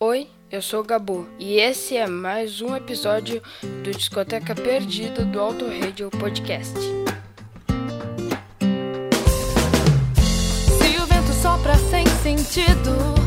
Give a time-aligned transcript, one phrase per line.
[0.00, 3.42] Oi, eu sou o Gabu e esse é mais um episódio
[3.82, 6.78] do Discoteca Perdida do Auto Radio Podcast.
[10.78, 13.17] Se o vento sopra sem sentido,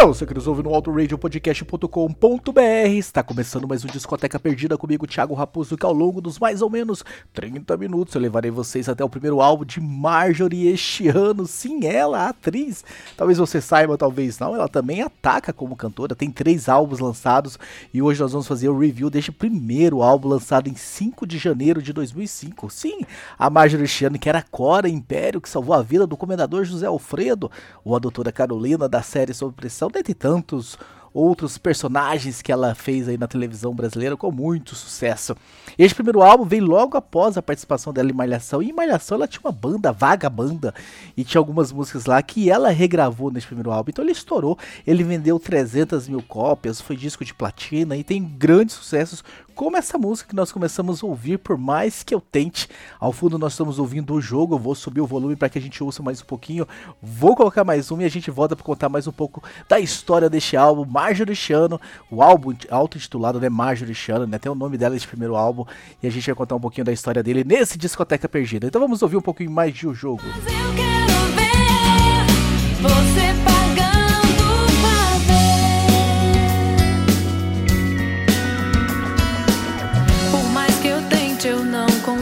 [0.00, 2.60] Pra você que nos ouve no autoradiopodcast.com.br,
[2.96, 6.70] está começando mais um Discoteca Perdida comigo, Thiago Raposo, que ao longo dos mais ou
[6.70, 11.46] menos 30 minutos eu levarei vocês até o primeiro álbum de Marjorie este ano.
[11.46, 12.82] Sim, ela, a atriz.
[13.14, 17.58] Talvez você saiba, talvez não, ela também ataca como cantora, tem três álbuns lançados
[17.92, 21.82] e hoje nós vamos fazer o review deste primeiro álbum lançado em 5 de janeiro
[21.82, 22.70] de 2005.
[22.70, 23.02] Sim,
[23.38, 26.86] a Marjorie este ano, que era Cora Império, que salvou a vida do comendador José
[26.86, 27.50] Alfredo,
[27.84, 30.78] ou a doutora Carolina da série Sob Pressão, dentre tantos
[31.12, 35.36] outros personagens que ela fez aí na televisão brasileira com muito sucesso.
[35.76, 39.26] Este primeiro álbum veio logo após a participação dela em Malhação, e em Malhação ela
[39.26, 40.72] tinha uma banda, vaga banda,
[41.16, 45.02] e tinha algumas músicas lá que ela regravou nesse primeiro álbum, então ele estourou, ele
[45.02, 49.24] vendeu 300 mil cópias, foi disco de platina e tem grandes sucessos,
[49.60, 52.66] como essa música que nós começamos a ouvir, por mais que eu tente.
[52.98, 55.60] Ao fundo nós estamos ouvindo o jogo, eu vou subir o volume para que a
[55.60, 56.66] gente ouça mais um pouquinho,
[57.02, 60.30] vou colocar mais um e a gente volta para contar mais um pouco da história
[60.30, 61.78] deste álbum, Marjorie Chano,
[62.10, 65.66] o álbum auto-intitulado, né, Marjorie Chano, né, tem o nome dela esse primeiro álbum,
[66.02, 68.66] e a gente vai contar um pouquinho da história dele nesse Discoteca Perdida.
[68.66, 70.22] Então vamos ouvir um pouquinho mais de o jogo.
[70.24, 73.49] Mas eu quero ver você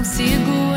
[0.09, 0.68] consigo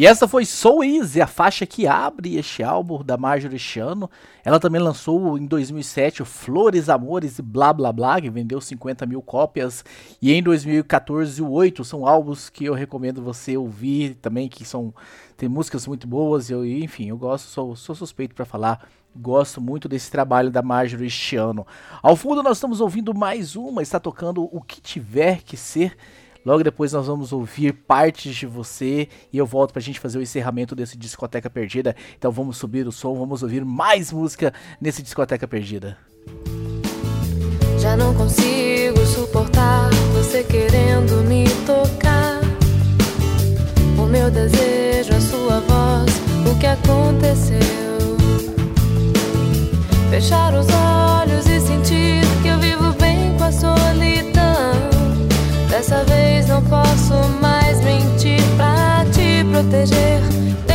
[0.00, 4.10] E essa foi So Easy, a faixa que abre este álbum da Marjorie Chiano.
[4.42, 9.04] Ela também lançou em 2007 o Flores, Amores e Blá Blá Blá, que vendeu 50
[9.04, 9.84] mil cópias.
[10.22, 14.94] E em 2014 o Oito são álbuns que eu recomendo você ouvir também, que são
[15.36, 16.48] tem músicas muito boas.
[16.48, 18.88] Eu, enfim, eu gosto, sou, sou suspeito para falar.
[19.14, 21.66] Gosto muito desse trabalho da Marjorie Chiano.
[22.02, 25.94] Ao fundo nós estamos ouvindo mais uma, está tocando O Que Tiver Que Ser.
[26.44, 30.22] Logo depois nós vamos ouvir partes de você e eu volto pra gente fazer o
[30.22, 31.94] encerramento desse Discoteca Perdida.
[32.18, 35.98] Então vamos subir o som, vamos ouvir mais música nesse Discoteca Perdida.
[37.78, 42.40] Já não consigo suportar você querendo me tocar.
[43.98, 46.10] O meu desejo, a sua voz,
[46.50, 47.58] o que aconteceu?
[50.10, 52.20] Fechar os olhos e sentir
[57.10, 60.69] posso mais mentir pra te proteger.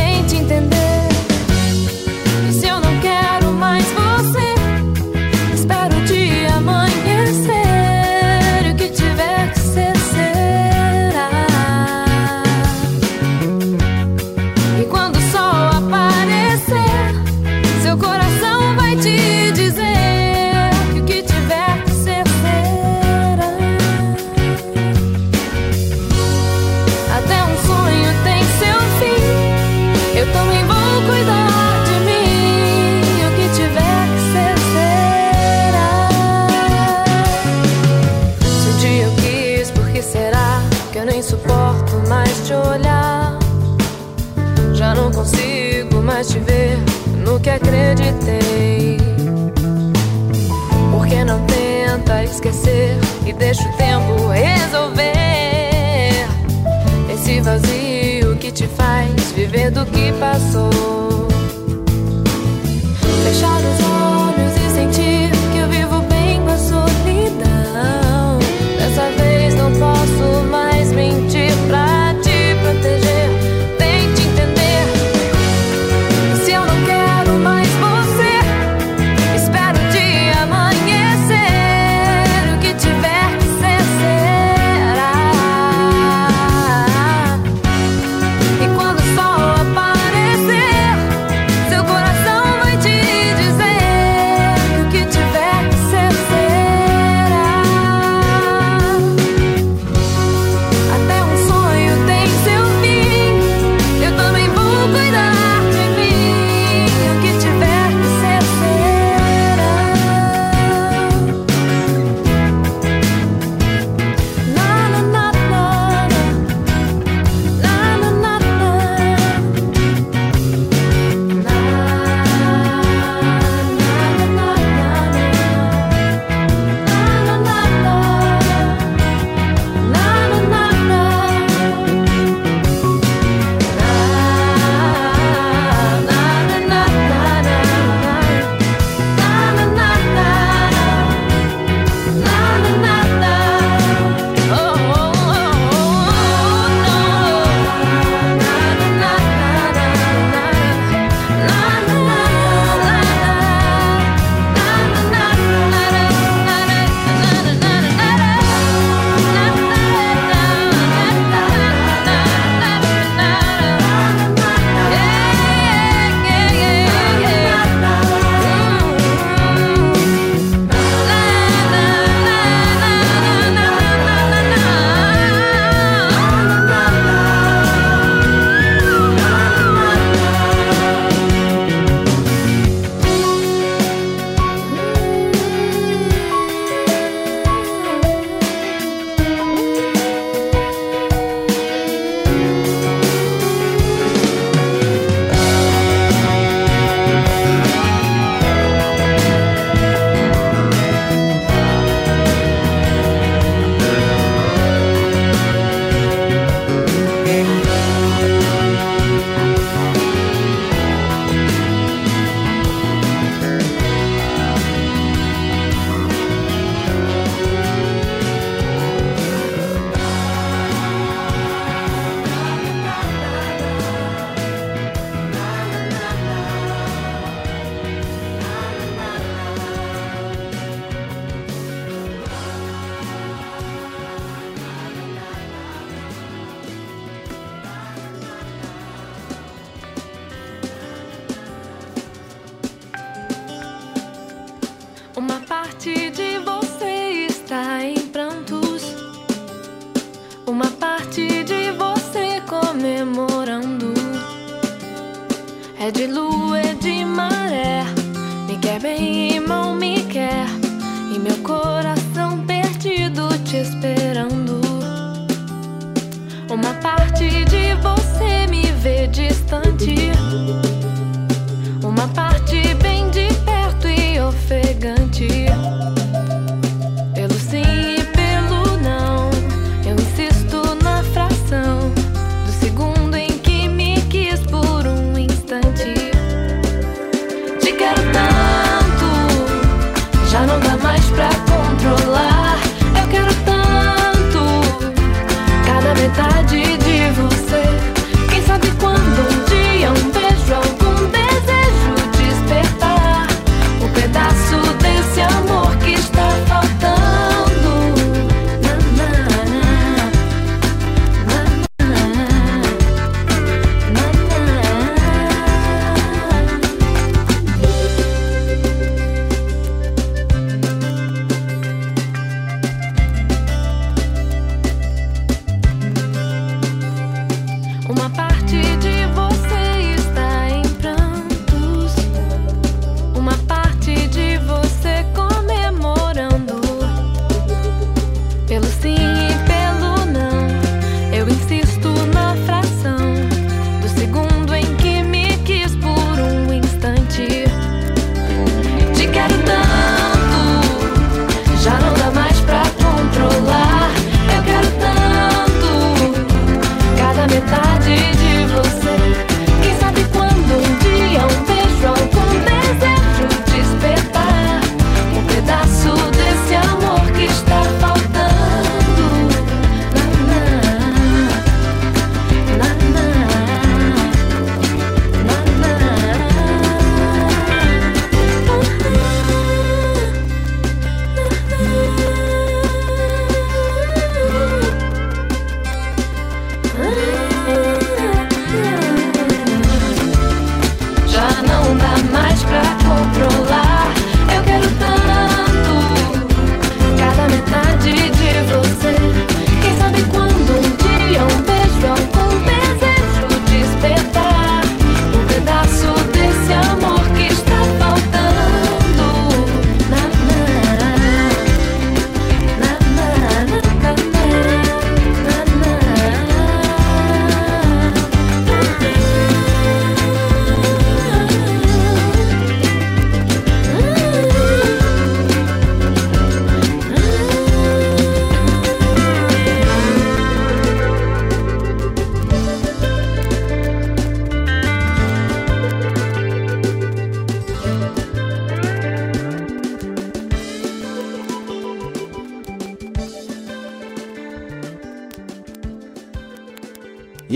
[60.38, 60.85] Do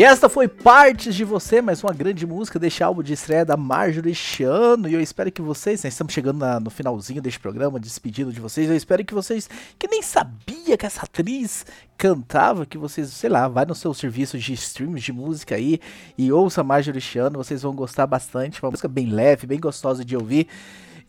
[0.00, 3.54] E esta foi Partes de Você, mais uma grande música deste álbum de estreia da
[3.54, 4.88] Marjorie Chiano.
[4.88, 8.40] E eu espero que vocês, né, estamos chegando na, no finalzinho deste programa, despedido de
[8.40, 8.70] vocês.
[8.70, 11.66] Eu espero que vocês, que nem sabia que essa atriz
[11.98, 15.78] cantava, que vocês, sei lá, vai no seu serviço de streams de música aí
[16.16, 18.62] e ouça Marjorie Chiano, vocês vão gostar bastante.
[18.62, 20.48] Uma música bem leve, bem gostosa de ouvir.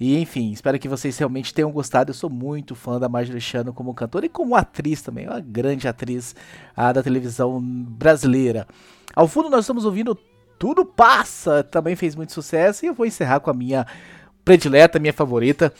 [0.01, 2.09] E enfim, espero que vocês realmente tenham gostado.
[2.09, 5.87] Eu sou muito fã da Marjorie Chano como cantora e como atriz também, uma grande
[5.87, 6.35] atriz
[6.75, 8.67] ah, da televisão brasileira.
[9.15, 10.17] Ao fundo nós estamos ouvindo
[10.57, 13.85] Tudo Passa, também fez muito sucesso e eu vou encerrar com a minha
[14.43, 15.71] predileta, minha favorita,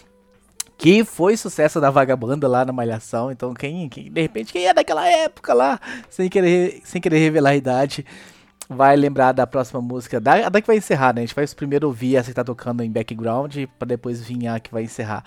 [0.78, 3.32] que foi sucesso da Vagabanda lá na Malhação.
[3.32, 5.80] Então, quem, quem, de repente, quem é daquela época lá,
[6.12, 8.06] sem querer, sem querer revelar a idade,
[8.76, 11.22] vai lembrar da próxima música, da, da que vai encerrar, né?
[11.22, 14.60] A gente vai primeiro ouvir essa que tá tocando em background, para depois vir a
[14.60, 15.24] que vai encerrar.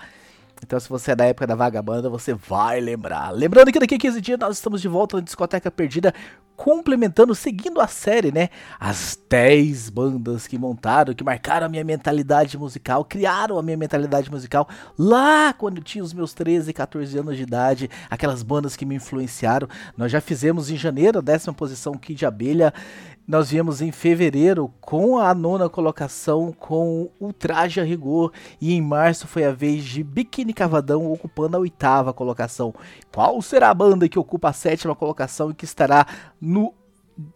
[0.63, 3.29] Então, se você é da época da Vagabanda, você vai lembrar.
[3.31, 6.13] Lembrando que daqui a 15 dias nós estamos de volta na Discoteca Perdida,
[6.55, 8.49] complementando, seguindo a série, né?
[8.79, 14.31] As 10 bandas que montaram, que marcaram a minha mentalidade musical, criaram a minha mentalidade
[14.31, 18.85] musical lá quando eu tinha os meus 13, 14 anos de idade, aquelas bandas que
[18.85, 19.67] me influenciaram.
[19.97, 22.73] Nós já fizemos em janeiro a décima posição Kid Abelha
[23.27, 28.81] nós viemos em fevereiro com a nona colocação com o traje a rigor e em
[28.81, 32.73] março foi a vez de Biquíni Cavadão ocupando a oitava colocação.
[33.11, 36.05] Qual será a banda que ocupa a sétima colocação e que estará
[36.39, 36.73] no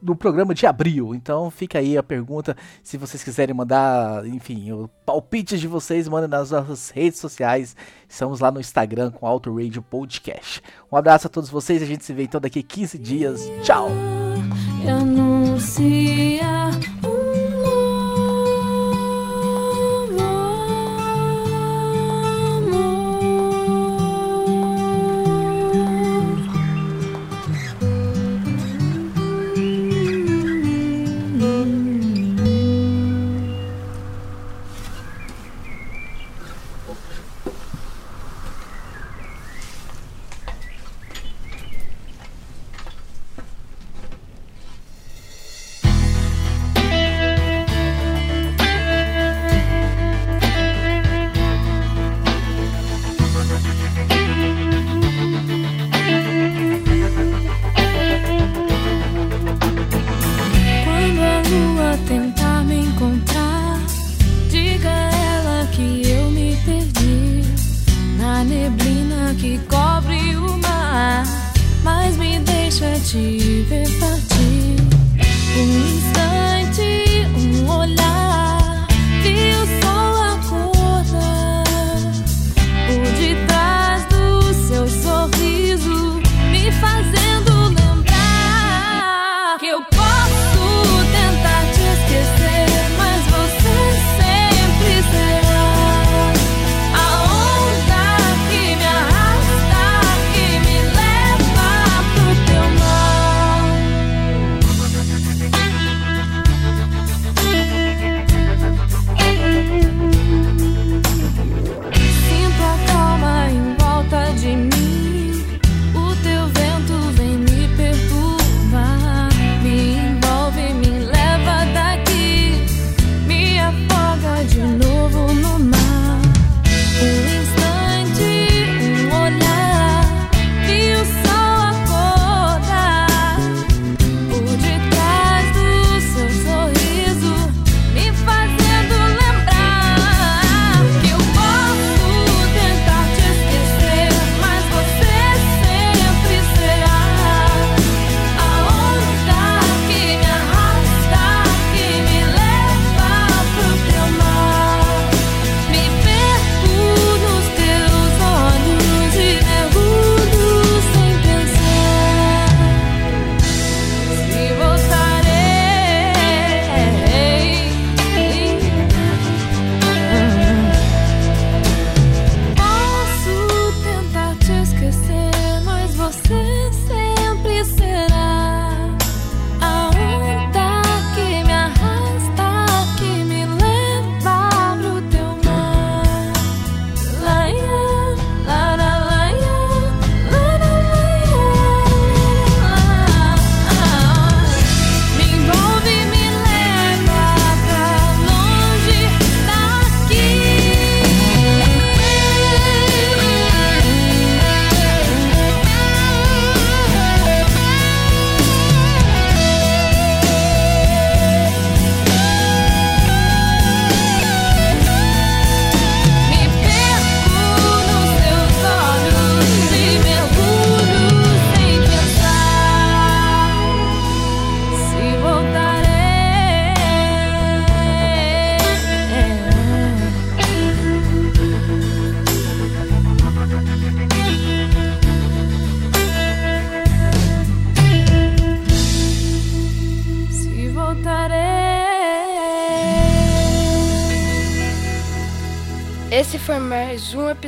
[0.01, 1.15] no programa de abril.
[1.15, 2.55] Então fica aí a pergunta.
[2.83, 7.75] Se vocês quiserem mandar, enfim, o palpite de vocês, mandem nas nossas redes sociais.
[8.07, 10.61] Estamos lá no Instagram com Auto Radio Podcast.
[10.91, 11.81] Um abraço a todos vocês.
[11.81, 13.41] A gente se vê então daqui 15 dias.
[13.63, 13.89] Tchau!